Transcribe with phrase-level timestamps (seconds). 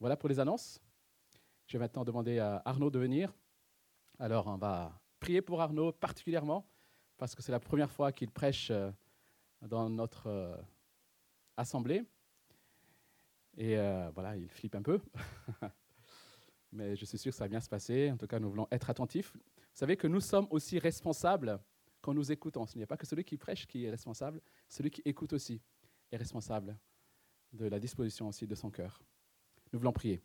[0.00, 0.80] Voilà pour les annonces.
[1.66, 3.32] Je vais maintenant demander à Arnaud de venir.
[4.18, 6.68] Alors, on va prier pour Arnaud particulièrement,
[7.16, 8.90] parce que c'est la première fois qu'il prêche euh,
[9.62, 10.56] dans notre euh,
[11.56, 12.04] assemblée.
[13.56, 15.00] Et euh, voilà, il flippe un peu.
[16.72, 18.10] Mais je suis sûr que ça va bien se passer.
[18.10, 19.32] En tout cas, nous voulons être attentifs.
[19.32, 19.40] Vous
[19.72, 21.60] savez que nous sommes aussi responsables
[22.00, 22.66] quand nous écoutons.
[22.66, 25.62] Ce n'est pas que celui qui prêche qui est responsable, celui qui écoute aussi
[26.10, 26.76] est responsable
[27.52, 29.00] de la disposition aussi de son cœur.
[29.74, 30.22] Nous voulons prier.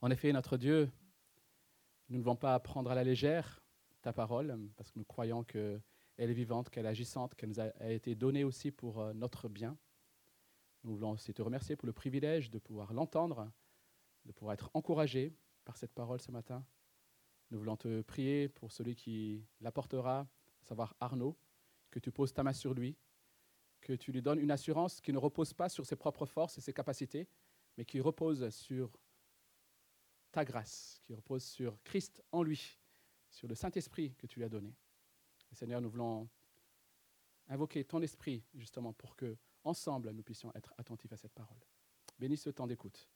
[0.00, 0.90] En effet, notre Dieu,
[2.08, 3.62] nous ne voulons pas prendre à la légère
[4.02, 5.80] ta parole, parce que nous croyons qu'elle
[6.18, 9.78] est vivante, qu'elle est agissante, qu'elle nous a, été donnée aussi pour euh, notre bien.
[10.82, 13.52] Nous voulons aussi te remercier pour le privilège de pouvoir l'entendre,
[14.24, 16.66] de pouvoir être encouragé par cette parole ce matin.
[17.52, 20.26] Nous voulons te prier pour celui qui l'apportera,
[20.60, 21.38] savoir Arnaud,
[21.92, 22.96] que tu poses ta main sur lui,
[23.80, 26.60] que tu lui donnes une assurance qui ne repose pas sur ses propres forces et
[26.60, 27.28] ses capacités,
[27.76, 28.98] mais qui repose sur
[30.30, 32.78] ta grâce, qui repose sur Christ en lui,
[33.30, 34.74] sur le Saint-Esprit que tu lui as donné.
[35.52, 36.28] Seigneur, nous voulons
[37.48, 41.60] invoquer ton esprit justement pour que, ensemble, nous puissions être attentifs à cette parole.
[42.18, 43.08] Bénis ce temps d'écoute.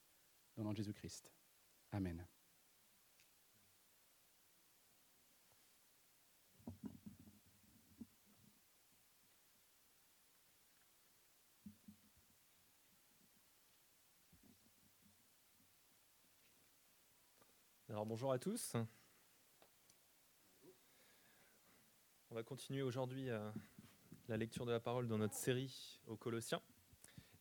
[0.57, 1.31] Dans le nom de Jésus-Christ.
[1.93, 2.27] Amen.
[18.07, 18.75] Bonjour à tous.
[22.31, 23.51] On va continuer aujourd'hui euh,
[24.29, 26.63] la lecture de la parole dans notre série aux Colossiens,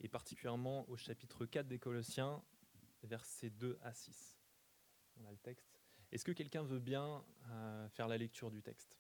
[0.01, 2.43] et particulièrement au chapitre 4 des Colossiens,
[3.03, 4.37] versets 2 à 6.
[5.21, 5.79] On a le texte.
[6.11, 8.98] Est-ce que quelqu'un veut bien euh, faire la lecture du texte?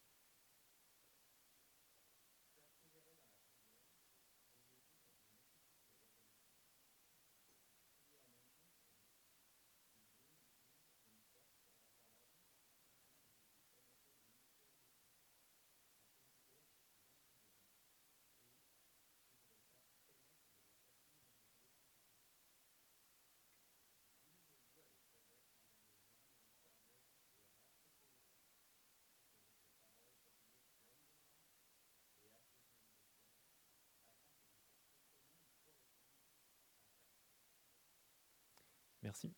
[39.09, 39.33] Merci.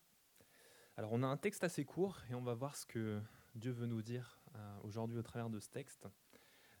[0.98, 3.22] Alors on a un texte assez court et on va voir ce que
[3.54, 6.06] Dieu veut nous dire euh, aujourd'hui au travers de ce texte.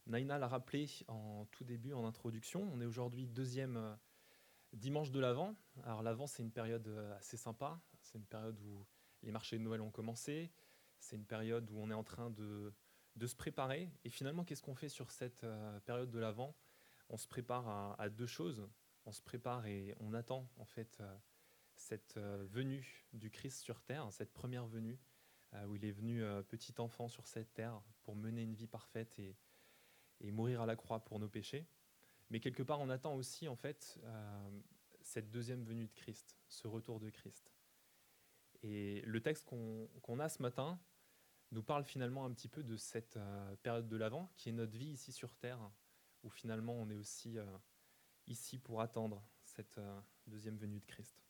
[0.06, 2.68] Naina l'a rappelé en tout début, en introduction.
[2.70, 3.94] On est aujourd'hui deuxième euh,
[4.74, 5.54] dimanche de l'Avent.
[5.84, 7.80] Alors l'Avent, c'est une période euh, assez sympa.
[8.02, 8.84] C'est une période où
[9.22, 10.52] les marchés de Noël ont commencé.
[10.98, 12.74] C'est une période où on est en train de,
[13.26, 13.90] se préparer.
[14.04, 15.46] Et finalement, qu'est-ce qu'on fait sur cette
[15.86, 16.54] période de l'Avent?
[17.08, 18.68] On se prépare à, deux choses.
[19.06, 21.02] On se prépare et on attend en fait
[21.76, 24.98] cette euh, venue du Christ sur terre, cette première venue,
[25.54, 28.66] euh, où il est venu euh, petit enfant sur cette terre pour mener une vie
[28.66, 29.36] parfaite et,
[30.30, 31.66] mourir à la croix pour nos péchés.
[32.30, 34.00] Mais quelque part, on attend aussi en fait
[35.02, 37.52] cette deuxième venue de Christ, ce retour de Christ.
[38.62, 40.80] Et le texte qu'on a ce matin
[41.50, 43.18] nous parle finalement un petit peu de cette
[43.64, 45.58] période de l'Avent, qui est notre vie ici sur Terre,
[46.22, 47.36] où finalement on est aussi
[48.28, 49.80] ici pour attendre cette
[50.28, 51.21] deuxième venue de Christ.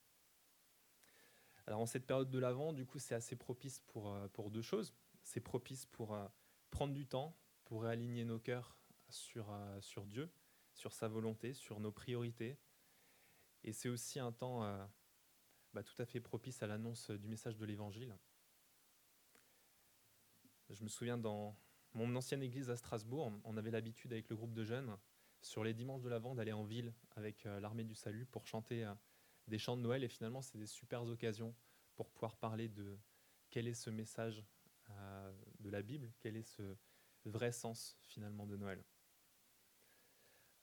[1.66, 4.62] Alors en cette période de l'Avent, du coup, c'est assez propice pour, euh, pour deux
[4.62, 4.92] choses.
[5.22, 6.26] C'est propice pour euh,
[6.70, 8.76] prendre du temps, pour réaligner nos cœurs
[9.08, 10.32] sur, euh, sur Dieu,
[10.74, 12.58] sur sa volonté, sur nos priorités.
[13.62, 14.62] Et c'est aussi un temps
[15.72, 18.18] bah, tout à fait propice à l'annonce du message de l'Évangile.
[20.68, 21.56] Je me souviens dans
[21.92, 24.96] mon ancienne église à Strasbourg, on avait l'habitude avec le groupe de jeunes,
[25.42, 28.84] sur les dimanches de l'Avent, d'aller en ville avec l'armée du salut pour chanter
[29.48, 31.54] des chants de Noël et finalement c'est des super occasions
[31.94, 32.98] pour pouvoir parler de
[33.50, 34.44] quel est ce message
[34.90, 36.76] euh, de la Bible, quel est ce
[37.24, 38.82] vrai sens finalement de Noël.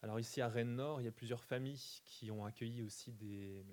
[0.02, 3.66] Alors ici à Rennes-Nord, il y a plusieurs familles qui ont accueilli aussi des,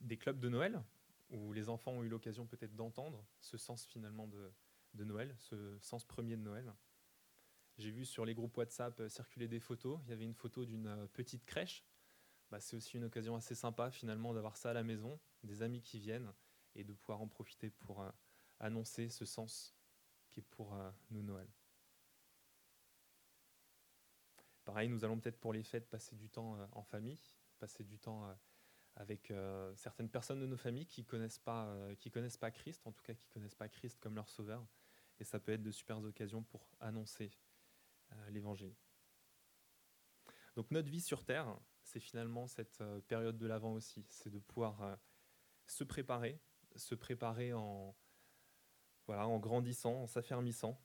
[0.00, 0.82] des clubs de Noël,
[1.30, 4.50] où les enfants ont eu l'occasion peut-être d'entendre ce sens finalement de,
[4.94, 6.72] de, Noël, ce sens premier de Noël.
[7.76, 10.00] J'ai vu sur les groupes WhatsApp circuler des photos.
[10.04, 11.84] Il y avait une photo d'une petite crèche
[12.50, 15.82] bah, c'est aussi une occasion assez sympa finalement d'avoir ça à la maison, des amis
[15.82, 16.32] qui viennent
[16.74, 18.10] et de pouvoir en profiter pour euh,
[18.60, 19.76] annoncer ce sens
[20.30, 21.48] qui est pour euh, nous Noël.
[24.64, 27.20] Pareil, nous allons peut-être pour les fêtes passer du temps euh, en famille,
[27.58, 28.32] passer du temps
[28.94, 29.32] avec
[29.74, 31.40] certaines personnes de nos familles qui connaissent
[32.12, 34.64] connaissent pas Christ, en tout cas qui connaissent pas Christ comme leur sauveur,
[35.18, 37.32] et ça peut être de super occasions pour annoncer
[38.28, 38.74] l'Évangile.
[40.54, 41.58] Donc notre vie sur terre,
[41.88, 44.94] c'est finalement cette euh, période de l'Avent aussi, c'est de pouvoir euh,
[45.66, 46.38] se préparer,
[46.76, 47.94] se préparer en,
[49.06, 50.78] grandissant, en s'affermissant,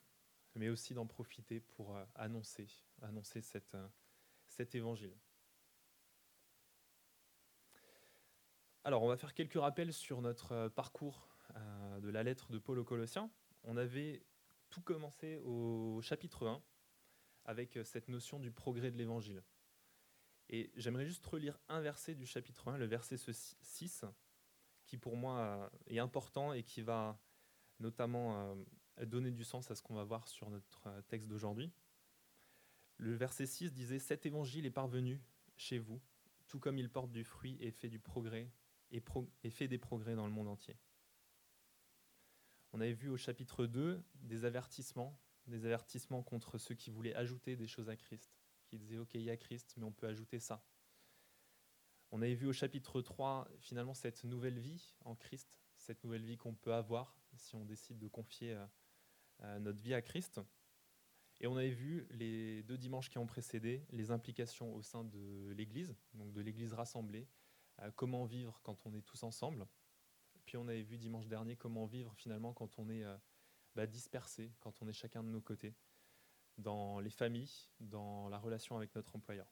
[0.55, 2.69] mais aussi d'en profiter pour euh, annoncer,
[3.01, 5.13] annoncer cet évangile.
[8.85, 11.29] Alors, on va faire quelques rappels sur notre parcours
[12.01, 13.31] de la lettre de Paul aux Colossiens.
[13.63, 14.25] On avait
[14.69, 16.61] tout commencé au chapitre 1
[17.45, 19.41] avec cette notion du progrès de l'évangile.
[20.49, 24.05] Et j'aimerais juste relire un verset du chapitre 1, le verset 6,
[24.85, 27.19] qui pour moi est important et qui va
[27.79, 28.55] notamment
[29.01, 31.71] donner du sens à ce qu'on va voir sur notre euh, texte d'aujourd'hui.
[32.97, 35.21] Le verset 6 disait Cet évangile est parvenu
[35.57, 36.01] chez vous,
[36.47, 38.51] tout comme il porte du fruit et fait du progrès
[38.91, 39.01] et,
[39.49, 40.77] fait des progrès dans le monde entier.
[42.71, 47.55] On avait vu au chapitre 2 des avertissements, des avertissements contre ceux qui voulaient ajouter
[47.55, 48.31] des choses à Christ,
[48.73, 50.65] qui disaient OK, il y a Christ, mais on peut ajouter ça.
[52.09, 56.37] On avait vu au chapitre 3 finalement cette nouvelle vie en Christ, cette nouvelle vie
[56.37, 58.57] qu'on peut avoir si on décide de confier
[59.41, 60.41] euh, notre vie à Christ.
[61.39, 65.53] Et on avait vu les deux dimanches qui ont précédé les implications au sein de
[65.55, 67.27] l'Église, donc de l'Église rassemblée,
[67.81, 69.67] euh, comment vivre quand on est tous ensemble.
[70.45, 73.15] Puis on avait vu dimanche dernier comment vivre finalement quand on est euh,
[73.75, 75.75] bah, dispersé, quand on est chacun de nos côtés,
[76.57, 79.47] dans les familles, dans la relation avec notre employeur.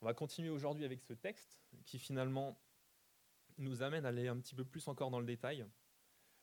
[0.00, 2.60] On va continuer aujourd'hui avec ce texte qui finalement
[3.58, 5.66] nous amène à aller un petit peu plus encore dans le détail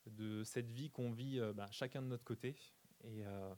[0.05, 2.55] de cette vie qu'on vit euh, bah, chacun de notre côté
[3.03, 3.53] et euh,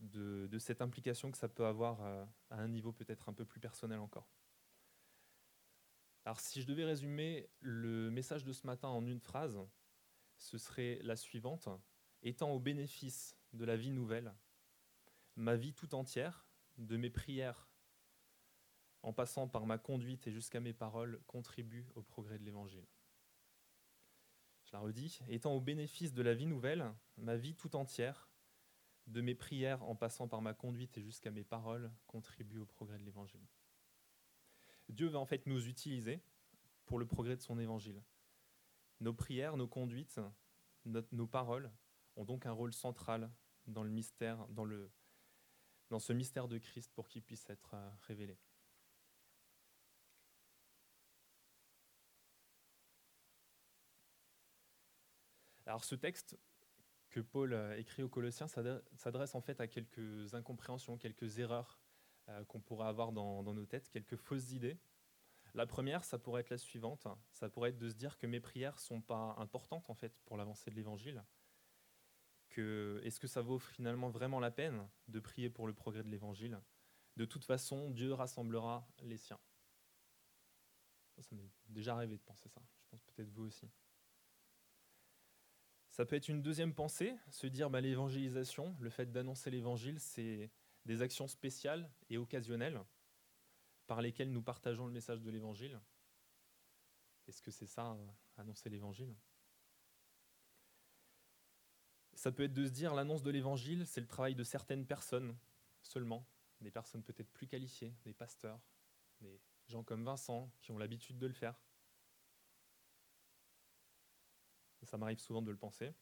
[0.00, 3.60] de, cette implication que ça peut avoir euh, à un niveau peut-être un peu plus
[3.60, 4.28] personnel encore.
[6.24, 9.58] Alors si je devais résumer le message de ce matin en une phrase,
[10.36, 11.68] ce serait la suivante.
[12.22, 14.34] Étant au bénéfice de la vie nouvelle,
[15.34, 16.46] ma vie tout entière,
[16.78, 17.68] de mes prières
[19.02, 22.86] en passant par ma conduite et jusqu'à mes paroles, contribue au progrès de l'Évangile.
[24.64, 28.28] Je la redis, étant au bénéfice de la vie nouvelle, ma vie tout entière,
[29.06, 32.98] de mes prières en passant par ma conduite et jusqu'à mes paroles, contribue au progrès
[32.98, 33.46] de l'Évangile.
[34.88, 36.20] Dieu va en fait nous utiliser
[36.84, 38.02] pour le progrès de son Évangile.
[39.00, 40.20] Nos prières, nos conduites,
[40.84, 41.70] nos paroles
[42.16, 43.30] ont donc un rôle central
[43.66, 44.90] dans le
[45.98, 48.38] ce mystère de Christ pour qu'il puisse être euh, révélé.
[55.66, 56.38] Alors ce texte
[57.10, 61.80] que Paul a écrit aux Colossiens s'adresse en fait à quelques incompréhensions, quelques erreurs
[62.28, 64.78] euh, qu'on pourrait avoir dans, nos têtes, quelques fausses idées.
[65.54, 68.40] La première, ça pourrait être la suivante, ça pourrait être de se dire que mes
[68.40, 71.24] prières sont pas importantes en fait pour l'avancée de l'Évangile.
[72.58, 76.60] Est-ce que ça vaut finalement vraiment la peine de prier pour le progrès de l'Évangile?
[77.16, 79.40] De toute façon, Dieu rassemblera les siens.
[81.18, 82.60] Ça m'est déjà arrivé de penser ça.
[82.78, 83.70] Je pense peut-être vous aussi.
[85.90, 90.50] Ça peut être une deuxième pensée, se dire bah, l'évangélisation, le fait d'annoncer l'évangile, c'est
[90.84, 92.82] des actions spéciales et occasionnelles
[93.86, 95.80] par lesquelles nous partageons le message de l'évangile.
[97.26, 98.06] Est-ce que c'est ça, euh,
[98.36, 99.14] annoncer l'évangile?
[102.16, 105.36] Ça peut être de se dire l'annonce de l'évangile, c'est le travail de certaines personnes
[105.82, 106.26] seulement,
[106.60, 108.58] des personnes peut-être plus qualifiées, des pasteurs,
[109.20, 111.60] des gens comme Vincent qui ont l'habitude de le faire.
[114.82, 115.92] ça m'arrive souvent de le penser.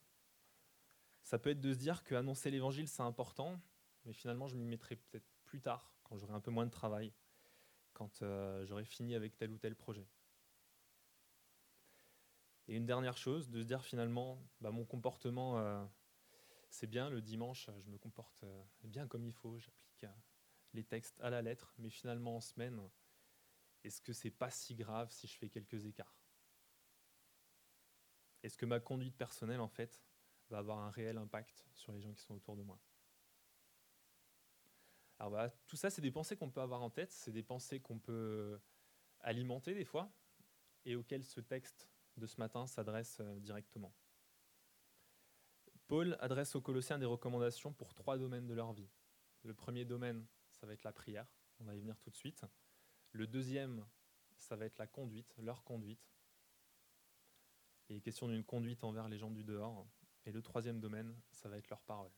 [1.23, 3.59] Ça peut être de se dire qu'annoncer l'évangile, c'est important,
[4.05, 7.11] mais finalement, je m'y mettrai peut-être plus tard, quand j'aurai un peu moins de travail,
[7.93, 10.07] quand euh, j'aurai fini avec tel ou tel projet.
[12.67, 15.83] Et une dernière chose, de se dire finalement, bah, mon comportement, euh,
[16.75, 20.05] c'est bien, le dimanche, je me comporte euh, bien comme il faut, j'applique
[20.73, 22.81] les textes à la lettre, mais finalement en semaine,
[23.85, 26.19] est-ce que c'est pas si grave si je fais quelques écarts?
[28.43, 30.03] Est-ce que ma conduite personnelle, en fait,
[30.49, 32.79] va avoir un réel impact sur les gens qui sont autour de moi?
[35.17, 37.99] Alors tout ça, c'est des pensées qu'on peut avoir en tête, c'est des pensées qu'on
[37.99, 38.59] peut
[39.21, 40.11] alimenter des fois,
[40.83, 43.93] et auxquelles ce texte de ce matin s'adresse euh, directement.
[45.87, 48.89] Paul adresse aux Colossiens des recommandations pour trois domaines de leur vie.
[49.43, 51.27] Le premier domaine, ça va être la prière,
[51.59, 52.43] on va y venir tout de suite.
[53.11, 53.85] Le deuxième,
[54.35, 56.11] ça va être la conduite, leur conduite.
[57.89, 59.87] Il est question d'une conduite envers les gens du dehors.
[60.25, 62.11] Et le troisième domaine, ça va être leur parole.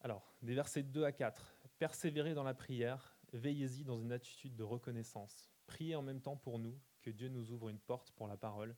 [0.00, 1.54] Alors, des versets 2 à 4.
[1.78, 5.50] Persévérez dans la prière, veillez-y dans une attitude de reconnaissance.
[5.66, 8.76] Priez en même temps pour nous, que Dieu nous ouvre une porte pour la parole,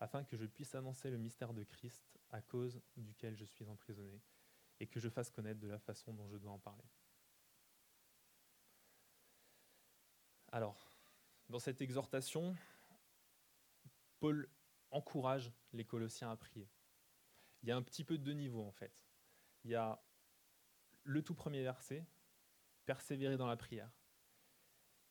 [0.00, 4.20] afin que je puisse annoncer le mystère de Christ à cause duquel je suis emprisonné,
[4.80, 6.84] et que je fasse connaître de la façon dont je dois en parler.
[10.52, 10.88] Alors,
[11.48, 12.56] dans cette exhortation,
[14.20, 14.48] Paul
[14.90, 16.68] encourage les Colossiens à prier.
[17.62, 18.94] Il y a un petit peu de deux niveaux en fait.
[19.64, 20.00] Il y a
[21.02, 22.06] le tout premier verset,
[22.86, 23.90] persévérer dans la prière.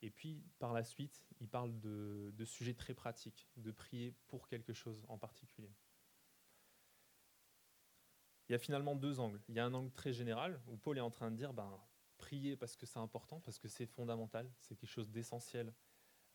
[0.03, 4.73] Et puis, par la suite, il parle de, sujets très pratiques, de prier pour quelque
[4.73, 5.71] chose en particulier.
[8.49, 9.41] Il y a finalement deux angles.
[9.47, 11.81] Il y a un angle très général où Paul est en train de dire ben,
[12.17, 15.73] prier parce que c'est important, parce que c'est fondamental, c'est quelque chose d'essentiel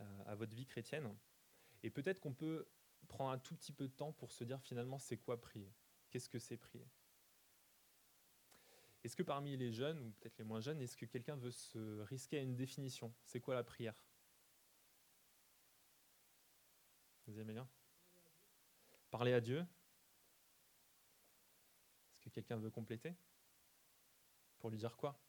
[0.00, 1.14] euh, à votre vie chrétienne.
[1.82, 2.66] Et peut-être qu'on peut
[3.06, 5.75] prendre un tout petit peu de temps pour se dire finalement c'est quoi prier?
[6.08, 6.88] Qu'est-ce que c'est prier?
[9.05, 12.00] Est-ce que parmi les jeunes, ou peut-être les moins jeunes, est-ce que quelqu'un veut se
[12.02, 13.14] risquer à une définition?
[13.25, 14.05] C'est quoi la prière?
[17.28, 17.69] Aimez bien?
[19.11, 19.67] Parler à Dieu?
[22.11, 23.14] Est-ce que quelqu'un veut compléter?
[24.59, 25.21] Pour lui dire quoi?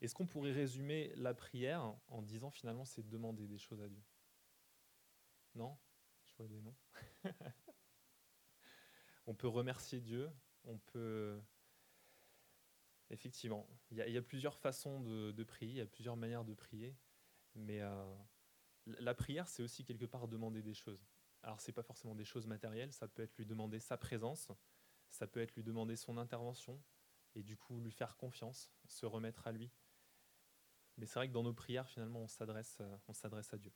[0.00, 4.02] Est-ce qu'on pourrait résumer la prière en disant finalement c'est demander des choses à Dieu?
[5.54, 5.78] Non?
[6.26, 6.76] Je vois des noms.
[9.26, 10.30] on peut remercier Dieu,
[10.64, 11.40] on peut...
[13.10, 16.96] Effectivement, il y, a plusieurs façons de, prier, il y a plusieurs manières de prier,
[17.54, 18.14] mais euh,
[18.86, 21.06] la prière, c'est aussi quelque part demander des choses.
[21.42, 24.48] Alors, ce n'est pas forcément des choses matérielles, ça peut être lui demander sa présence,
[25.10, 26.82] ça peut être lui demander son intervention,
[27.34, 29.70] et du coup lui faire confiance, se remettre à lui.
[30.96, 33.72] Mais c'est vrai que dans nos prières, finalement, on s'adresse, euh, on s'adresse à Dieu.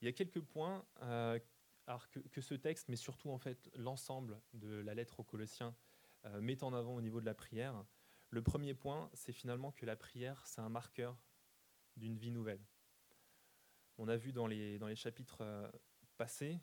[0.00, 1.38] Il y a quelques points euh,
[1.86, 5.74] alors que, ce texte, mais surtout en fait l'ensemble de la lettre aux Colossiens,
[6.24, 7.84] euh, met en avant au niveau de la prière.
[8.30, 11.18] Le premier point, c'est finalement que la prière, c'est un marqueur
[11.96, 12.64] d'une vie nouvelle.
[13.98, 15.70] On a vu dans les, dans les chapitres
[16.16, 16.58] passés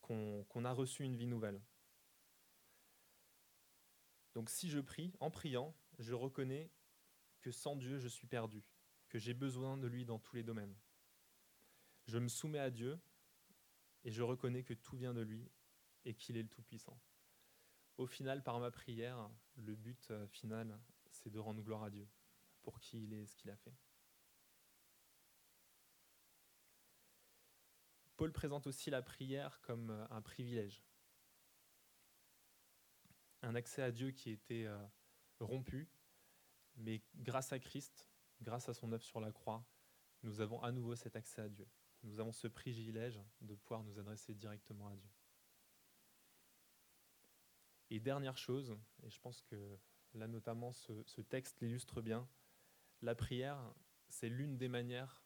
[0.00, 1.60] qu'on a reçu une vie nouvelle.
[4.34, 6.70] Donc si je prie, en priant, je reconnais
[7.40, 8.64] que sans Dieu, je suis perdu
[9.08, 10.74] que j'ai besoin de lui dans tous les domaines.
[12.06, 12.98] Je me soumets à Dieu
[14.04, 15.50] et je reconnais que tout vient de lui
[16.04, 16.98] et qu'il est le Tout-Puissant.
[17.98, 20.80] Au final, par ma prière, le but euh, final,
[21.10, 22.08] c'est de rendre gloire à Dieu
[22.62, 23.74] pour qui il est et ce qu'il a fait.
[28.16, 30.82] Paul présente aussi la prière comme euh, un privilège,
[33.42, 34.86] un accès à Dieu qui était euh,
[35.40, 35.88] rompu,
[36.76, 38.08] mais grâce à Christ,
[38.40, 39.66] grâce à son œuvre sur la croix,
[40.22, 41.68] nous avons à nouveau cet accès à Dieu.
[42.02, 45.10] Nous avons ce privilège de pouvoir nous adresser directement à Dieu.
[47.90, 49.78] Et dernière chose, et je pense que
[50.14, 52.28] là notamment ce, texte l'illustre bien,
[53.02, 53.74] la prière,
[54.08, 55.22] c'est l'une des manières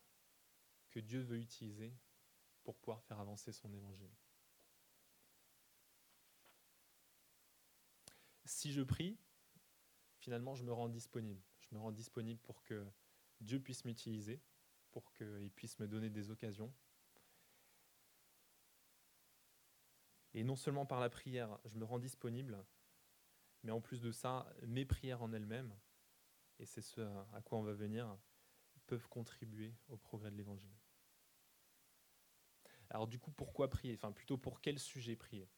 [0.91, 1.95] que Dieu veut utiliser
[2.65, 4.11] pour pouvoir faire avancer son évangile.
[8.45, 9.19] Si je prie,
[10.19, 11.43] finalement, je me rends disponible.
[11.61, 12.87] Je me rends disponible pour que
[13.41, 14.41] Dieu puisse m'utiliser,
[14.97, 16.73] pour qu'il puisse me donner des occasions.
[20.33, 22.65] Et non seulement par la prière, je me rends disponible,
[23.63, 25.79] mais en plus de ça, mes prières en elles-mêmes,
[26.59, 27.03] et c'est ce
[27.35, 28.17] à quoi on va venir,
[28.87, 30.75] peuvent contribuer au progrès de l'Évangile.
[32.89, 33.93] Alors du coup, pourquoi prier?
[33.97, 35.51] Enfin, plutôt pour quel sujet prier?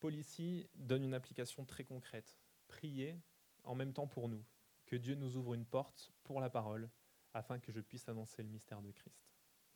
[0.00, 2.40] Paul ici donne une application très concrète.
[2.66, 3.20] Prier
[3.64, 4.42] en même temps pour nous,
[4.86, 6.88] que Dieu nous ouvre une porte pour la parole,
[7.34, 9.28] afin que je puisse annoncer le mystère de Christ.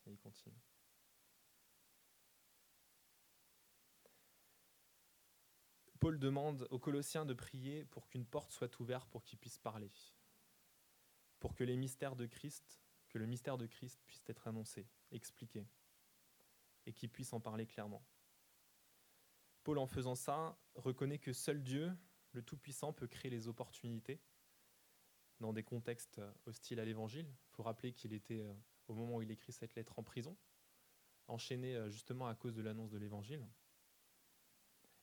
[0.07, 0.61] Et il continue.
[6.01, 9.93] Paul demande aux Colossiens de prier pour qu'une porte soit ouverte pour qu'ils puissent parler,
[11.39, 15.65] pour que les mystères de Christ, que le mystère de Christ puisse être annoncé, expliqué,
[16.87, 18.05] et qu'ils puissent en parler clairement.
[19.63, 21.97] Paul, en faisant ça, reconnaît que seul Dieu,
[22.33, 24.21] le Tout-Puissant, peut créer les opportunités
[25.43, 27.27] dans des contextes euh, hostiles à l'Évangile.
[27.29, 28.55] Il faut rappeler qu'il était, euh,
[28.87, 30.37] au moment où il écrit cette lettre, en prison,
[31.27, 33.47] enchaîné euh, justement à cause de l'annonce de l'Évangile,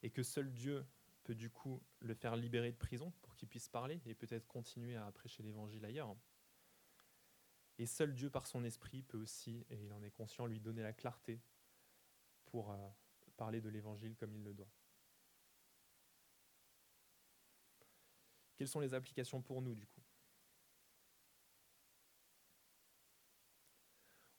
[0.02, 0.86] et que seul Dieu
[1.24, 4.96] peut du coup le faire libérer de prison pour qu'il puisse parler et peut-être continuer
[4.96, 6.16] à prêcher l'Évangile ailleurs.
[7.78, 10.82] Et seul Dieu, par son esprit, peut aussi, et il en est conscient, lui donner
[10.82, 11.42] la clarté
[12.46, 12.76] pour
[13.38, 14.72] parler de l'Évangile comme il le doit.
[18.56, 20.02] Quelles sont les applications pour nous, du coup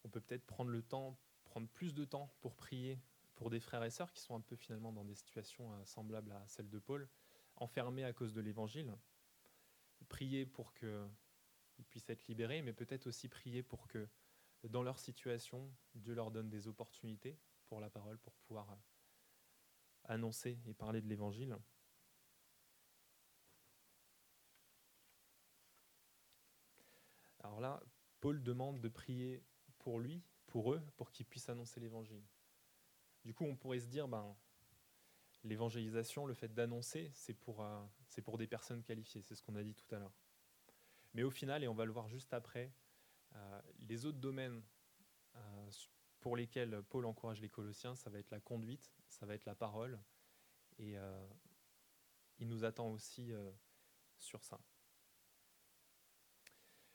[0.11, 2.99] peut peut-être prendre le temps, prendre plus de temps pour prier
[3.35, 6.31] pour des frères et sœurs qui sont un peu finalement dans des situations euh, semblables
[6.31, 7.09] à celles de Paul,
[7.55, 8.95] enfermés à cause de l'évangile.
[10.09, 14.07] Prier pour qu'ils puissent être libérés, mais peut-être aussi prier pour que
[14.63, 18.75] dans leur situation, Dieu leur donne des opportunités pour la parole, pour pouvoir euh,
[20.03, 21.57] annoncer et parler de l'évangile.
[28.21, 29.43] Paul demande de prier
[29.81, 32.23] pour lui, pour eux, pour qu'ils puissent annoncer l'évangile.
[33.25, 34.35] Du coup, on pourrait se dire, ben,
[35.43, 37.83] l'évangélisation, le fait d'annoncer, c'est pour, euh,
[38.23, 40.13] pour des personnes qualifiées, c'est ce qu'on a dit tout à l'heure.
[41.13, 42.71] Mais au final, et on va le voir juste après,
[43.35, 44.61] euh, les autres domaines
[45.35, 45.69] euh,
[46.19, 49.55] pour lesquels Paul encourage les Colossiens, ça va être la conduite, ça va être la
[49.55, 49.99] parole,
[50.77, 50.95] et
[52.39, 53.31] il nous attend aussi
[54.17, 54.59] sur ça.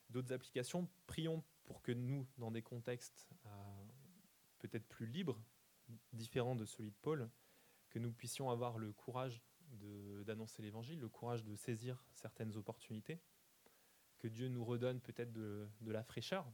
[0.09, 3.29] D'autres applications, prions pour que nous, dans des contextes
[4.59, 5.41] peut-être plus libres,
[6.13, 7.29] différents de celui de Paul,
[7.91, 9.43] que nous puissions avoir le courage
[10.25, 13.21] d'annoncer l'Évangile, le courage de saisir certaines opportunités,
[14.19, 16.51] que Dieu nous redonne peut-être de, la fraîcheur.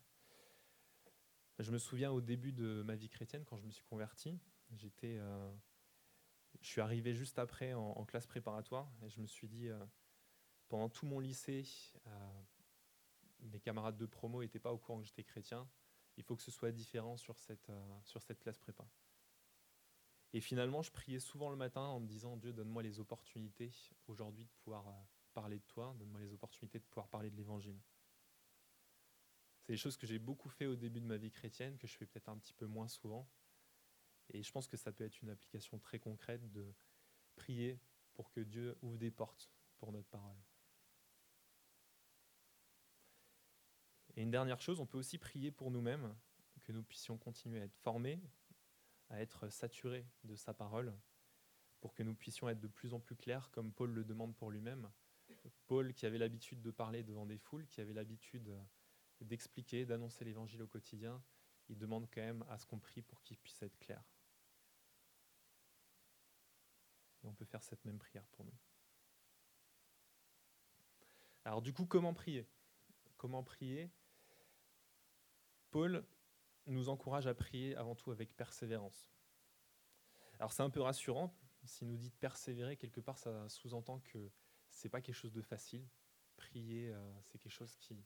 [1.58, 4.38] Je me souviens au début de ma vie chrétienne, quand je me suis converti,
[4.72, 5.52] j'étais, euh,
[6.60, 9.84] je suis arrivé juste après en, classe préparatoire et je me suis dit, euh,
[10.68, 11.64] pendant tout mon lycée,
[12.06, 12.42] euh,
[13.42, 15.68] mes camarades de promo n'étaient pas au courant que j'étais chrétien.
[16.16, 17.70] Il faut que ce soit différent sur cette,
[18.04, 18.86] sur cette classe prépa.
[20.34, 23.70] Et finalement, je priais souvent le matin en me disant Dieu, donne-moi les opportunités
[24.06, 24.92] aujourd'hui de pouvoir euh,
[25.34, 27.78] parler de toi, donne-moi les opportunités de pouvoir parler de l'évangile.
[29.60, 31.96] C'est des choses que j'ai beaucoup fait au début de ma vie chrétienne, que je
[31.96, 33.28] fais peut-être un petit peu moins souvent.
[34.30, 36.74] Et je pense que ça peut être une application très concrète de
[37.36, 37.78] prier
[38.14, 40.36] pour que Dieu ouvre des portes pour notre parole.
[44.16, 46.14] Et une dernière chose, on peut aussi prier pour nous-mêmes,
[46.62, 48.20] que nous puissions continuer à être formés,
[49.10, 50.94] à être saturé de sa parole
[51.80, 54.50] pour que nous puissions être de plus en plus clairs, comme Paul le demande pour
[54.50, 54.90] lui-même.
[55.66, 58.56] Paul qui avait l'habitude de parler devant des foules, qui avait l'habitude
[59.20, 61.22] d'expliquer, d'annoncer l'évangile au quotidien,
[61.68, 64.02] il demande quand même à ce qu'on prie pour qu'il puisse être clair.
[67.24, 68.56] Et on peut faire cette même prière pour nous.
[71.44, 72.48] Alors du coup, comment prier?
[73.16, 73.90] Comment prier?
[75.72, 76.04] Paul
[76.66, 79.10] nous encourage à prier avant tout avec persévérance.
[80.38, 84.30] Alors c'est un peu rassurant, s'il nous dit persévérer, quelque part ça sous-entend que
[84.68, 85.88] c'est pas quelque chose de facile.
[86.36, 88.04] Prier, euh, c'est quelque chose qui,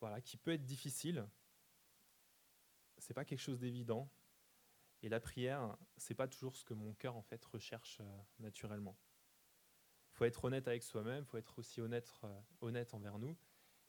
[0.00, 1.28] voilà, qui peut être difficile.
[2.96, 4.10] C'est pas quelque chose d'évident.
[5.02, 8.96] Et la prière, c'est pas toujours ce que mon cœur en fait recherche euh, naturellement.
[10.10, 13.36] Il faut être honnête avec soi-même, il faut être aussi honnête, euh, honnête envers nous.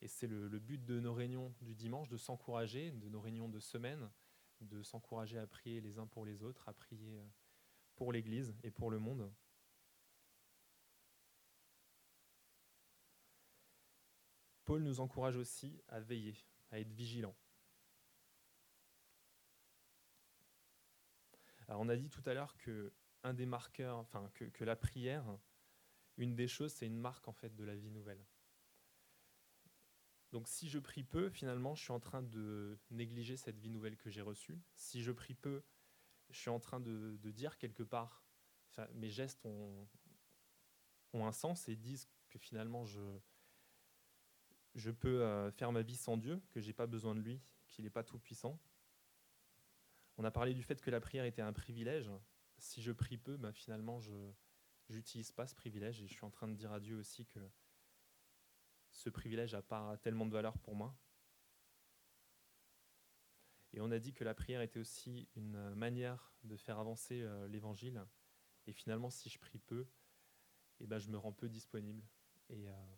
[0.01, 3.59] Et c'est le, but de nos réunions du dimanche, de s'encourager, de nos réunions de
[3.59, 4.09] semaine,
[4.61, 7.25] de s'encourager à prier les uns pour les autres, à prier euh,
[7.95, 9.29] pour l'Église et pour le monde.
[14.63, 16.35] Paul nous encourage aussi à veiller,
[16.71, 17.35] à être vigilants.
[21.67, 22.93] Alors on a dit tout à l'heure que,
[24.53, 25.25] que la prière,
[26.17, 28.23] une des choses, c'est une marque en fait de la vie nouvelle.
[30.31, 33.97] Donc si je prie peu, finalement, je suis en train de négliger cette vie nouvelle
[33.97, 34.59] que j'ai reçue.
[34.75, 35.63] Si je prie peu,
[36.29, 38.23] je suis en train de, dire quelque part,
[38.93, 39.87] mes gestes ont,
[41.13, 43.01] un sens et disent que finalement je,
[44.91, 47.89] peux euh, faire ma vie sans Dieu, que j'ai pas besoin de lui, qu'il n'est
[47.89, 48.59] pas tout puissant.
[50.17, 52.11] On a parlé du fait que la prière était un privilège.
[52.57, 54.13] Si je prie peu, ben finalement je
[54.89, 57.39] n'utilise pas ce privilège et je suis en train de dire à Dieu aussi que
[58.99, 60.93] ce privilège n'a pas tellement de valeur pour moi.
[63.71, 67.47] Et on a dit que la prière était aussi une manière de faire avancer euh,
[67.47, 68.05] l'évangile.
[68.67, 69.87] Et finalement, si je prie peu,
[70.81, 72.03] eh ben, je me rends peu disponible.
[72.49, 72.95] Et euh,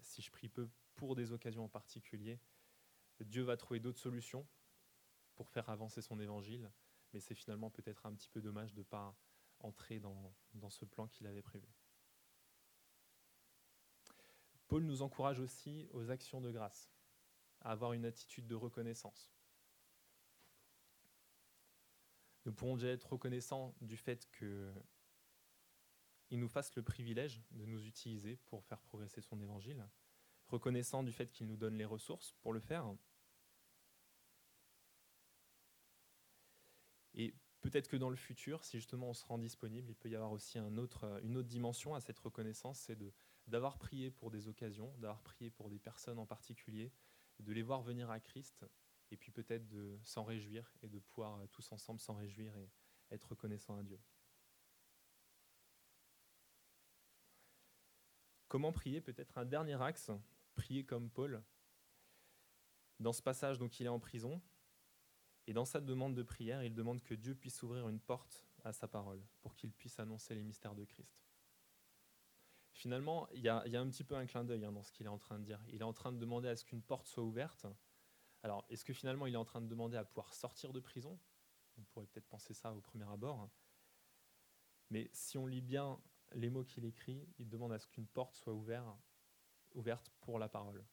[0.00, 2.40] si je prie peu pour des occasions en particulier,
[3.20, 4.48] Dieu va trouver d'autres solutions
[5.36, 6.68] pour faire avancer son évangile.
[7.12, 9.16] Mais c'est finalement peut-être un petit peu dommage de ne pas
[9.60, 11.68] entrer dans ce plan qu'il avait prévu.
[14.74, 16.90] Paul nous encourage aussi aux actions de grâce,
[17.60, 19.32] à avoir une attitude de reconnaissance.
[22.44, 24.74] Nous pourrons déjà être reconnaissants du fait qu'il
[26.40, 29.88] nous fasse le privilège de nous utiliser pour faire progresser son évangile,
[30.48, 32.92] reconnaissants du fait qu'il nous donne les ressources pour le faire.
[37.14, 40.16] Et peut-être que dans le futur, si justement on se rend disponible, il peut y
[40.16, 43.12] avoir aussi une autre dimension à cette reconnaissance, c'est de
[43.46, 46.92] d'avoir prié pour des occasions, d'avoir prié pour des personnes en particulier,
[47.40, 48.64] de les voir venir à Christ,
[49.10, 52.70] et puis peut-être de s'en réjouir et de pouvoir euh, tous ensemble s'en réjouir et
[53.10, 54.00] être reconnaissant à Dieu.
[58.48, 59.00] Comment prier?
[59.00, 60.10] Peut-être un dernier axe,
[60.54, 61.42] prier comme Paul.
[63.00, 64.40] Dans ce passage, donc, il est en prison,
[65.46, 68.72] et dans sa demande de prière, il demande que Dieu puisse ouvrir une porte à
[68.72, 71.23] sa parole pour qu'il puisse annoncer les mystères de Christ
[72.74, 75.10] finalement, il y, a, un petit peu un clin d'œil hein, dans ce qu'il est
[75.10, 75.64] en train de dire.
[75.68, 77.66] Il est en train de demander à ce qu'une porte soit ouverte,
[78.42, 81.18] Alors, est-ce que finalement il est en train de demander à pouvoir sortir de prison?
[81.78, 83.48] On pourrait peut-être penser ça au premier abord.
[84.90, 86.00] Mais si on lit bien
[86.32, 88.86] les mots qu'il écrit, il demande à ce qu'une porte soit ouverte,
[89.72, 90.84] ouverte pour la parole.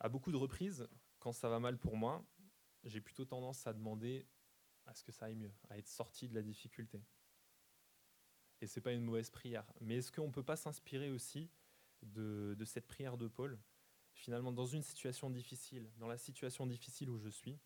[0.00, 2.24] À beaucoup de reprises, quand ça va mal pour moi,
[2.84, 4.28] j'ai plutôt tendance à demander
[4.88, 7.02] à ce que ça aille mieux, à être sorti de la difficulté.
[8.60, 9.64] Et ce n'est pas une mauvaise prière.
[9.80, 11.50] Mais est-ce qu'on ne peut pas s'inspirer aussi
[12.02, 13.58] de, cette prière de Paul
[14.14, 17.58] Finalement, dans une situation difficile, dans la situation difficile où je suis,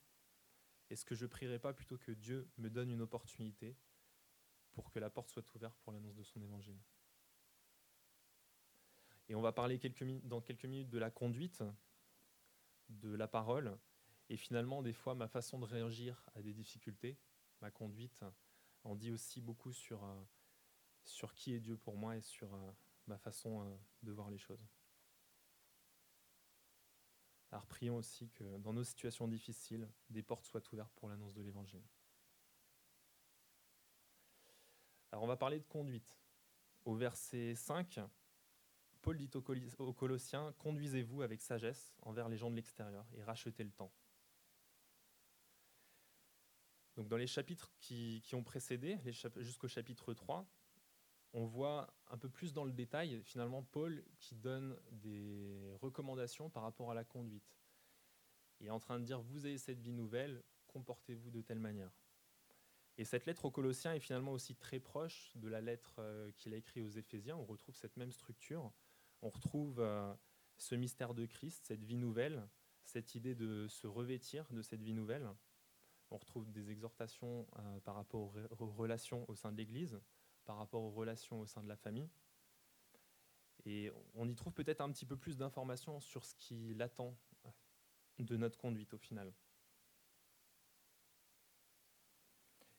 [0.91, 3.77] est-ce que je prierai pas plutôt que Dieu me donne une opportunité
[4.73, 6.79] pour que la porte soit ouverte pour l'annonce de son évangile?
[9.29, 9.79] Et on va parler
[10.25, 11.63] dans quelques minutes de la conduite,
[12.91, 13.79] de la parole,
[14.29, 17.19] et finalement, des fois, ma façon de réagir à des difficultés,
[17.61, 18.25] ma conduite,
[18.85, 20.23] en dit aussi beaucoup sur, euh,
[21.05, 22.73] sur qui est Dieu pour moi et sur euh,
[23.07, 24.67] ma façon euh, de voir les choses.
[27.51, 31.43] Alors prions aussi que dans nos situations difficiles, des portes soient ouvertes pour l'annonce de
[31.43, 31.85] l'Évangile.
[35.11, 36.19] Alors on va parler de conduite.
[36.87, 38.01] Au verset 5,
[39.03, 39.31] Paul dit
[39.79, 43.93] aux Colossiens, Conduisez-vous avec sagesse envers les gens de l'extérieur et rachetez le temps.
[46.97, 48.99] Donc dans les chapitres qui, ont précédé,
[49.37, 50.47] jusqu'au chapitre 3,
[51.33, 56.63] on voit un peu plus dans le détail, finalement, Paul qui donne des recommandations par
[56.63, 57.57] rapport à la conduite.
[58.61, 61.91] Il est en train de dire, vous avez cette vie nouvelle, comportez-vous de telle manière.
[62.99, 66.53] Et cette lettre aux Colossiens est finalement aussi très proche de la lettre euh, qu'il
[66.53, 67.37] a écrite aux Éphésiens.
[67.37, 68.71] On retrouve cette même structure.
[69.23, 70.13] On retrouve euh,
[70.59, 72.47] ce mystère de Christ, cette vie nouvelle,
[72.85, 75.27] cette idée de se revêtir de cette vie nouvelle.
[76.13, 79.99] On retrouve des exhortations euh, par rapport aux relations au sein de l'Église,
[80.45, 82.11] par rapport aux relations au sein de la famille.
[83.65, 87.17] Et on y trouve peut-être un petit peu plus d'informations sur ce qui l'attend
[88.19, 89.33] de notre conduite au final.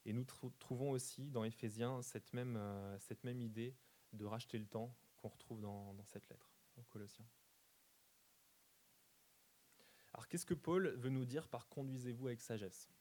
[0.06, 0.26] Et nous
[0.60, 3.76] trouvons aussi dans Éphésiens cette même, euh, cette même idée
[4.12, 7.26] de racheter le temps qu'on retrouve dans, dans, cette lettre aux Colossiens.
[10.14, 12.92] Alors qu'est-ce que Paul veut nous dire par conduisez-vous avec sagesse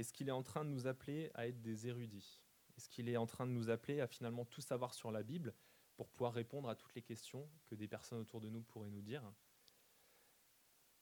[0.00, 2.40] Est-ce qu'il est en train de nous appeler à être des érudits?
[2.74, 5.54] Est-ce qu'il est en train de nous appeler à finalement tout savoir sur la Bible
[5.94, 9.02] pour pouvoir répondre à toutes les questions que des personnes autour de nous pourraient nous
[9.02, 9.22] dire?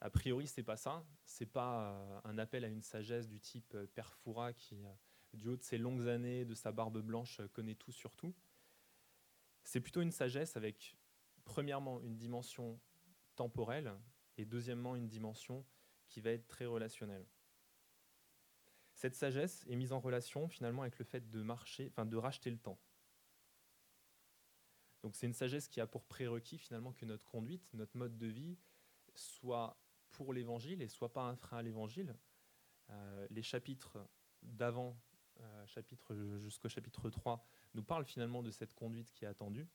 [0.01, 1.07] A priori, c'est pas ça.
[1.25, 4.93] C'est pas euh, un appel à une sagesse du type euh, Père Foura qui, euh,
[5.33, 8.35] du haut de ses longues années, de sa barbe blanche, connaît tout sur tout.
[9.63, 10.97] C'est plutôt une sagesse avec,
[11.45, 12.81] premièrement, une dimension
[13.37, 13.95] temporelle
[14.37, 15.65] et deuxièmement, une dimension
[16.09, 17.29] qui va être très relationnelle.
[18.99, 22.51] Cette sagesse est mise en relation finalement avec le fait de marcher, enfin de racheter
[22.51, 22.81] le temps.
[25.05, 28.27] Donc c'est une sagesse qui a pour prérequis finalement que notre conduite, notre mode de
[28.27, 28.59] vie
[29.15, 29.81] soit
[30.11, 32.13] pour l'évangile et soit pas un frein à l'évangile.
[32.91, 34.05] Euh, les chapitres
[34.43, 35.01] d'avant,
[35.43, 39.69] euh, chapitre jusqu'au chapitre 3, nous parlent finalement de cette conduite qui est attendue.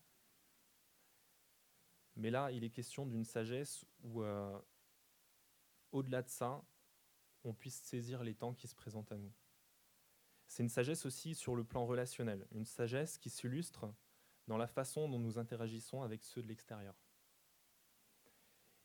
[2.18, 4.60] Mais là, il est question d'une sagesse où, euh,
[5.94, 6.62] au-delà de ça,
[7.44, 9.34] on puisse saisir les temps qui se présentent à nous.
[10.48, 13.94] C'est une sagesse aussi sur le plan relationnel, une sagesse qui s'illustre
[14.48, 16.96] dans la façon dont nous interagissons avec ceux de l'extérieur.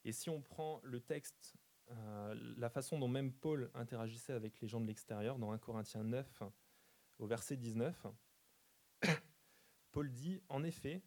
[0.04, 1.56] Et si on prend le texte,
[1.90, 6.04] euh, la façon dont même Paul interagissait avec les gens de l'extérieur, dans 1 Corinthiens
[6.04, 6.42] 9,
[7.18, 8.06] au verset 19,
[9.90, 11.02] Paul dit, en effet,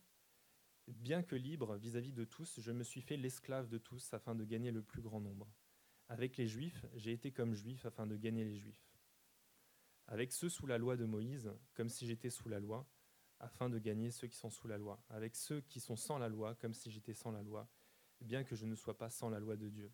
[0.87, 4.35] bien que libre vis-à-vis -vis de tous, je me suis fait l'esclave de tous afin
[4.35, 5.47] de gagner le plus grand nombre.
[6.11, 8.99] Avec les Juifs, j'ai été comme Juif afin de gagner les Juifs.
[10.07, 12.85] Avec ceux sous la loi de Moïse, comme si j'étais sous la loi,
[13.39, 15.01] afin de gagner ceux qui sont sous la loi.
[15.07, 17.69] Avec ceux qui sont sans la loi, comme si j'étais sans la loi,
[18.19, 19.89] bien que je ne sois pas sans la loi de Dieu,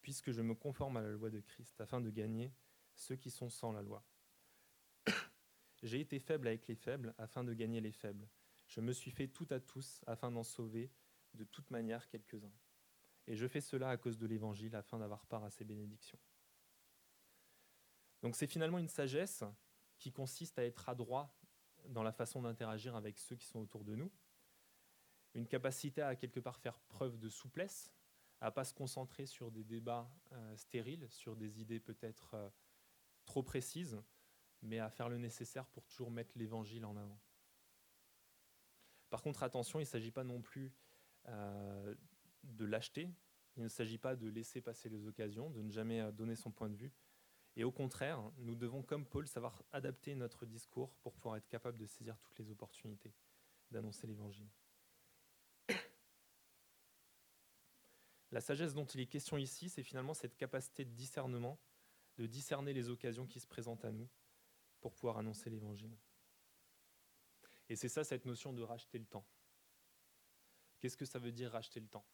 [0.00, 2.54] puisque je me conforme à la loi de Christ, afin de gagner
[2.94, 4.06] ceux qui sont sans la loi.
[5.82, 8.28] J'ai été faible avec les faibles, afin de gagner les faibles.
[8.68, 10.92] Je me suis fait tout à tous, afin d'en sauver
[11.34, 12.54] de toute manière quelques-uns.
[13.28, 16.18] Et je fais cela à cause de l'Évangile afin d'avoir part à ces bénédictions.
[18.22, 19.44] Donc c'est finalement une sagesse
[19.98, 21.38] qui consiste à être adroit
[21.84, 24.10] dans la façon d'interagir avec ceux qui sont autour de nous,
[25.34, 27.92] une capacité à quelque part faire preuve de souplesse,
[28.40, 32.48] à pas se concentrer sur des débats euh, stériles, sur des idées peut-être euh,
[33.26, 34.00] trop précises,
[34.62, 37.20] mais à faire le nécessaire pour toujours mettre l'évangile en avant.
[39.10, 40.72] Par contre, attention, il ne s'agit pas non plus
[41.28, 41.94] euh,
[42.44, 43.10] de l'acheter.
[43.56, 46.50] Il ne s'agit pas de laisser passer les occasions, de ne jamais euh, donner son
[46.50, 46.92] point de vue.
[47.56, 51.76] Et au contraire, nous devons, comme Paul, savoir adapter notre discours pour pouvoir être capable
[51.76, 53.12] de saisir toutes les opportunités
[53.70, 54.48] d'annoncer l'Évangile.
[58.30, 61.58] La sagesse dont il est question ici, c'est finalement cette capacité de discernement,
[62.16, 64.08] de discerner les occasions qui se présentent à nous
[64.80, 65.98] pour pouvoir annoncer l'Évangile.
[67.68, 69.26] Et c'est ça cette notion de racheter le temps.
[70.78, 72.06] Qu'est-ce que ça veut dire racheter le temps?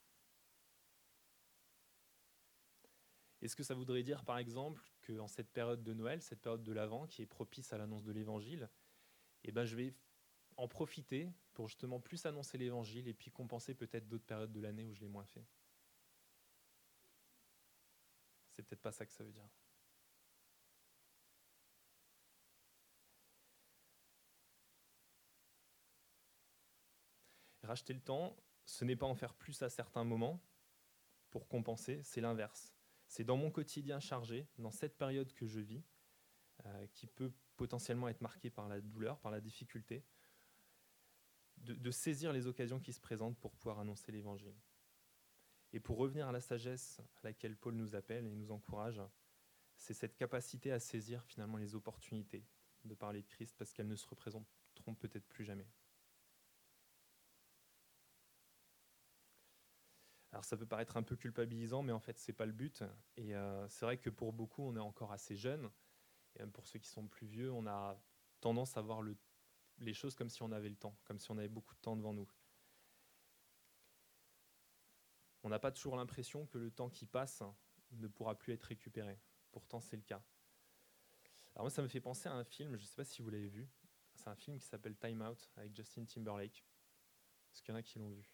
[3.45, 6.73] Est-ce que ça voudrait dire, par exemple, qu'en cette période de Noël, cette période de
[6.73, 8.71] l'Avent, qui est propice à l'annonce de l'Évangile,
[9.45, 9.95] eh ben, je vais
[10.57, 14.87] en profiter pour justement plus annoncer l'Évangile et puis compenser peut-être d'autres périodes de l'année
[14.87, 15.45] où je l'ai moins fait?
[18.53, 19.49] C'est peut-être pas ça que ça veut dire.
[27.63, 30.41] Racheter le temps, ce n'est pas en faire plus à certains moments
[31.31, 32.74] pour compenser, c'est l'inverse.
[33.15, 35.85] C'est dans mon quotidien chargé, dans cette période que je vis,
[36.67, 40.05] euh, qui peut potentiellement être marquée par la douleur, par la difficulté,
[41.59, 44.57] de, saisir les occasions qui se présentent pour pouvoir annoncer l'Évangile.
[45.73, 49.01] Et pour revenir à la sagesse à laquelle Paul nous appelle et nous encourage,
[49.77, 52.45] c'est cette capacité à saisir finalement les opportunités
[52.85, 55.69] de parler de Christ parce qu'elles ne se représenteront peut-être plus jamais.
[60.35, 62.83] Alors ça peut paraître un peu culpabilisant, mais en fait, ce n'est pas le but.
[63.17, 65.71] Et euh, c'est vrai que pour beaucoup, on est encore assez jeune.
[66.35, 68.03] Et même pour ceux qui sont plus vieux, on a
[68.41, 69.01] tendance à voir
[69.79, 71.95] les choses comme si on avait le temps, comme si on avait beaucoup de temps
[71.95, 72.29] devant nous.
[75.45, 77.45] On n'a pas toujours l'impression que le temps qui passe
[77.93, 79.21] ne pourra plus être récupéré.
[79.53, 80.21] Pourtant, c'est le cas.
[81.55, 83.31] Alors moi, ça me fait penser à un film, je ne sais pas si vous
[83.31, 83.69] l'avez vu.
[84.17, 86.67] C'est un film qui s'appelle Time Out avec Justin Timberlake.
[87.53, 88.34] Est-ce qu'il y en a qui l'ont vu?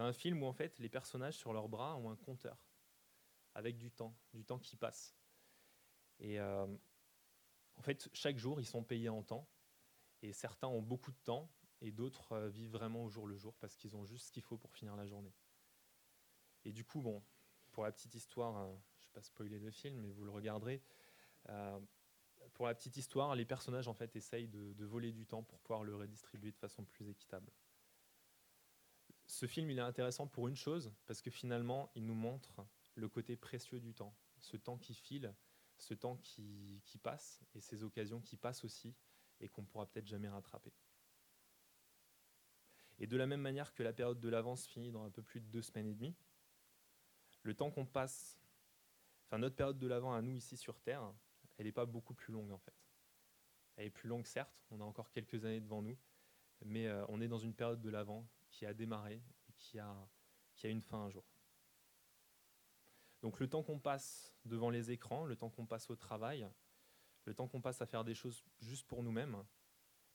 [0.00, 2.56] C'est un film où en fait les personnages sur leurs bras ont un compteur
[3.54, 5.14] avec du temps, du temps qui passe.
[6.20, 6.66] Et euh,
[7.76, 9.46] en fait, chaque jour, ils sont payés en temps.
[10.22, 13.54] Et certains ont beaucoup de temps et d'autres euh, vivent vraiment au jour le jour
[13.58, 15.34] parce qu'ils ont juste ce qu'il faut pour finir la journée.
[16.64, 17.22] Et du coup, bon,
[17.70, 20.30] pour la petite histoire, euh, je ne vais pas spoiler le film, mais vous le
[20.30, 20.82] regarderez.
[22.54, 25.84] pour la petite histoire, les personnages en fait essayent de voler du temps pour pouvoir
[25.84, 27.52] le redistribuer de façon plus équitable
[29.30, 32.66] ce film il est intéressant pour une chose, parce que finalement, il nous montre
[32.96, 35.32] le côté précieux du temps, ce temps qui file,
[35.78, 38.92] ce temps qui, passe, et ces occasions qui passent aussi,
[39.40, 40.72] et qu'on pourra peut-être jamais rattraper.
[42.98, 45.40] Et de la même manière que la période de l'avance finit dans un peu plus
[45.40, 46.16] de deux semaines et demie,
[47.42, 48.38] le temps qu'on passe,
[49.26, 51.14] enfin notre période de l'avant à nous ici sur Terre,
[51.56, 52.74] elle n'est pas beaucoup plus longue en fait.
[53.76, 55.96] Elle est plus longue certes, on a encore quelques années devant nous,
[56.62, 60.08] mais euh, on est dans une période de l'avant qui a démarré et qui a,
[60.54, 61.24] qui a une fin un jour.
[63.22, 66.48] Donc le temps qu'on passe devant les écrans, le temps qu'on passe au travail,
[67.24, 69.44] le temps qu'on passe à faire des choses juste pour nous-mêmes,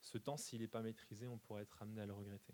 [0.02, 2.54] ce temps, s'il n'est pas maîtrisé, on pourrait être amené à le regretter.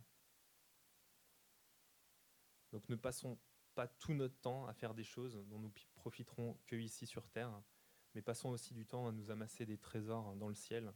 [2.72, 3.38] Donc ne passons
[3.76, 7.62] pas tout notre temps à faire des choses dont nous profiterons que ici sur Terre,
[8.14, 10.94] mais passons aussi du temps à nous amasser des trésors dans le ciel,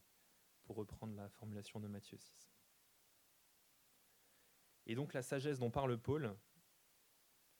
[0.65, 2.54] pour reprendre la formulation de Matthieu 6.
[4.85, 6.35] Et donc la sagesse dont parle Paul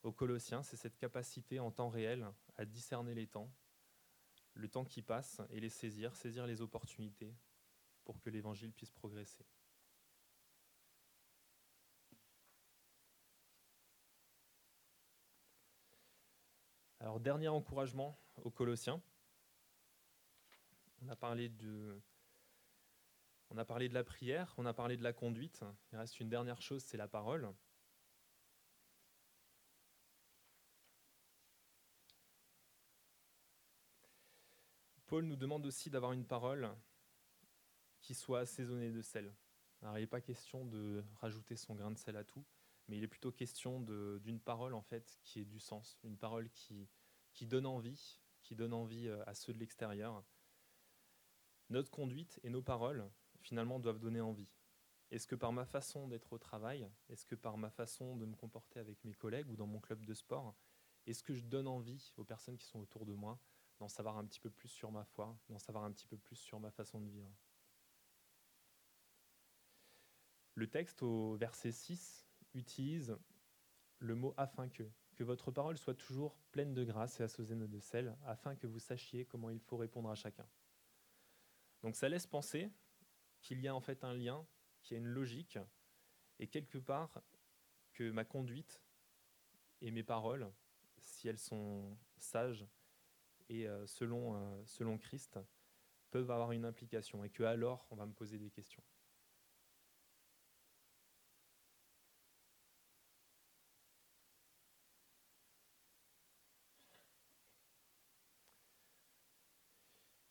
[0.04, 3.52] aux Colossiens, c'est cette capacité en temps réel à discerner les temps,
[4.54, 7.36] le temps qui passe, et les saisir, saisir les opportunités
[8.04, 9.46] pour que l'Évangile puisse progresser.
[17.00, 19.02] Alors, dernier encouragement aux Colossiens.
[21.02, 22.02] On a parlé de,
[23.50, 25.64] on a parlé de la prière, on a parlé de la conduite.
[25.92, 27.54] Il reste une dernière chose, c'est la parole.
[35.08, 36.70] Paul nous demande aussi d'avoir une parole
[38.02, 39.34] qui soit assaisonnée de sel.
[39.82, 42.44] Alors, il n'est pas question de rajouter son grain de sel à tout,
[42.88, 46.50] mais il est plutôt question d'une parole en fait qui ait du sens, une parole
[46.50, 46.88] qui,
[47.34, 50.24] qui donne envie, qui donne envie euh, à ceux de l'extérieur.
[51.70, 53.10] Notre conduite et nos paroles,
[53.46, 54.50] finalement doivent donner envie.
[55.12, 58.36] Est-ce que par ma façon d'être au travail, est-ce que par ma façon de me
[58.36, 60.56] comporter avec mes collègues ou dans mon club de sport,
[61.06, 63.40] est-ce que je donne envie aux personnes qui sont autour de moi
[63.80, 66.36] d'en savoir un petit peu plus sur ma foi, d'en savoir un petit peu plus
[66.36, 67.32] sur ma façon de vivre?
[70.56, 73.16] Le texte au verset 6 utilise
[74.00, 74.84] le mot afin que,
[75.16, 78.80] que votre parole soit toujours pleine de grâce et assaisonnée de sel, afin que vous
[78.80, 80.48] sachiez comment il faut répondre à chacun.
[81.84, 82.72] Donc ça laisse penser
[83.46, 84.44] qu'il y a en fait un lien,
[84.82, 85.60] qu'il y a une logique,
[86.40, 87.22] et quelque part
[87.94, 88.82] que ma conduite
[89.82, 90.52] et mes paroles,
[90.98, 92.66] si elles sont sages
[93.50, 95.40] et euh, euh, selon, Christ,
[96.10, 98.84] peuvent avoir une implication, et que alors on va me poser des questions.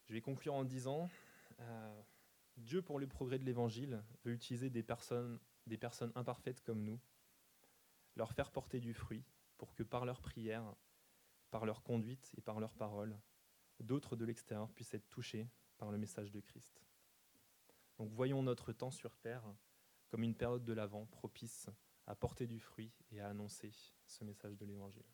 [0.07, 1.09] Je vais conclure en disant,
[1.61, 2.03] euh,
[2.57, 5.41] Dieu, pour le progrès de l'Évangile, veut utiliser des personnes,
[6.15, 7.01] imparfaites comme nous,
[8.17, 9.25] leur faire porter du fruit,
[9.59, 10.75] pour que par leur prière,
[11.51, 13.19] par leur conduite et par leurs paroles,
[13.81, 16.85] d'autres de l'extérieur puissent être touchés par le message de Christ.
[17.99, 19.45] Donc voyons notre temps sur terre
[20.09, 21.69] comme une période de l'Avent propice
[22.07, 23.73] à porter du fruit et à annoncer
[24.07, 25.07] ce message de l'Évangile.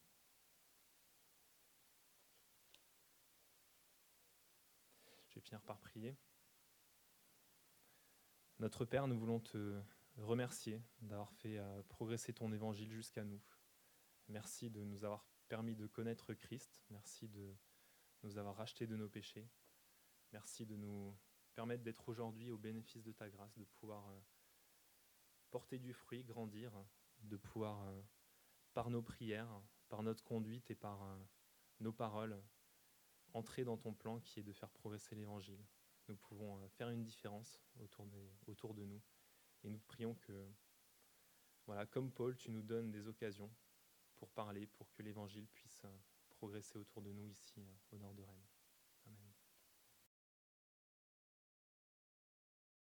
[5.28, 6.16] Je vais finir par prier.
[8.60, 9.80] Notre Père, nous voulons te
[10.18, 13.40] remercier d'avoir fait euh, progresser ton évangile jusqu'à nous.
[14.28, 16.82] Merci de nous avoir permis de connaître Christ.
[16.90, 17.56] Merci de
[18.22, 19.48] nous avoir rachetés de nos péchés.
[20.34, 21.16] Merci de nous
[21.54, 24.20] permettre d'être aujourd'hui au bénéfice de ta grâce, de pouvoir euh,
[25.50, 26.70] porter du fruit, grandir,
[27.20, 28.02] de pouvoir, euh,
[28.74, 31.18] par nos prières, par notre conduite et par
[31.80, 32.38] nos paroles,
[33.32, 35.64] entrer dans ton plan qui est de faire progresser l'Évangile
[36.10, 39.00] nous pouvons euh, faire une différence autour de, autour de nous.
[39.62, 40.50] Et nous prions que,
[41.66, 43.50] voilà, comme Paul, tu nous donnes des occasions
[44.16, 48.14] pour parler, pour que l'Évangile puisse euh, progresser autour de nous ici, euh, au nord
[48.14, 48.49] de Rennes.